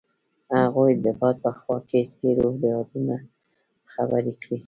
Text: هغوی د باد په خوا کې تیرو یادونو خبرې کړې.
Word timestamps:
هغوی 0.63 0.91
د 1.03 1.05
باد 1.19 1.35
په 1.43 1.51
خوا 1.59 1.77
کې 1.89 1.99
تیرو 2.17 2.47
یادونو 2.71 3.15
خبرې 3.91 4.33
کړې. 4.41 4.57